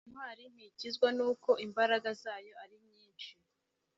Intwari 0.07 0.43
ntikizwa 0.53 1.07
nuko 1.17 1.49
imbaraga 1.65 2.09
zayo 2.21 2.53
ari 2.63 2.77
nyinshi 2.87 3.31